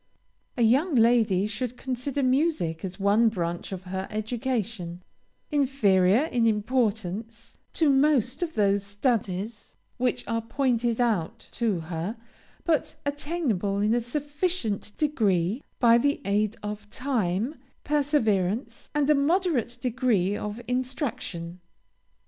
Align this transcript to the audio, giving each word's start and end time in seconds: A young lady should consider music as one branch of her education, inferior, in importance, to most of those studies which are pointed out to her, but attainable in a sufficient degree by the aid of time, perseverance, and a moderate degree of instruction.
A 0.57 0.63
young 0.63 0.95
lady 0.95 1.45
should 1.45 1.77
consider 1.77 2.23
music 2.23 2.83
as 2.83 2.99
one 2.99 3.29
branch 3.29 3.71
of 3.71 3.83
her 3.83 4.07
education, 4.09 5.03
inferior, 5.51 6.23
in 6.25 6.47
importance, 6.47 7.55
to 7.73 7.87
most 7.91 8.41
of 8.41 8.55
those 8.55 8.81
studies 8.83 9.75
which 9.97 10.27
are 10.27 10.41
pointed 10.41 10.99
out 10.99 11.47
to 11.51 11.81
her, 11.81 12.17
but 12.63 12.95
attainable 13.05 13.77
in 13.77 13.93
a 13.93 14.01
sufficient 14.01 14.91
degree 14.97 15.61
by 15.79 15.99
the 15.99 16.19
aid 16.25 16.57
of 16.63 16.89
time, 16.89 17.53
perseverance, 17.83 18.89
and 18.95 19.07
a 19.11 19.13
moderate 19.13 19.77
degree 19.81 20.35
of 20.35 20.59
instruction. 20.67 21.59